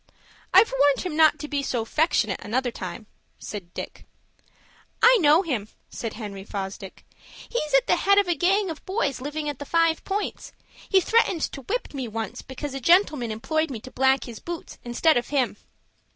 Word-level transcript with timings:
"I've 0.51 0.73
warned 0.79 1.01
him 1.01 1.15
not 1.15 1.37
to 1.37 1.47
be 1.47 1.61
so 1.61 1.85
'fectionate 1.85 2.41
another 2.43 2.71
time," 2.71 3.05
said 3.37 3.71
Dick. 3.75 4.07
"I 4.99 5.15
know 5.21 5.43
him," 5.43 5.67
said 5.91 6.13
Henry 6.13 6.43
Fosdick. 6.43 7.05
"He's 7.47 7.75
at 7.75 7.85
the 7.85 7.97
head 7.97 8.17
of 8.17 8.27
a 8.27 8.33
gang 8.33 8.71
of 8.71 8.83
boys 8.87 9.21
living 9.21 9.47
at 9.47 9.59
the 9.59 9.63
Five 9.63 10.03
Points. 10.03 10.53
He 10.89 11.01
threatened 11.01 11.41
to 11.51 11.61
whip 11.61 11.93
me 11.93 12.07
once 12.07 12.41
because 12.41 12.73
a 12.73 12.79
gentleman 12.79 13.29
employed 13.29 13.69
me 13.69 13.79
to 13.81 13.91
black 13.91 14.23
his 14.23 14.39
boots 14.39 14.79
instead 14.83 15.17
of 15.17 15.27
him." 15.27 15.55